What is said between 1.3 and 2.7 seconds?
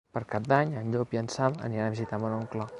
Sam aniran a visitar mon oncle.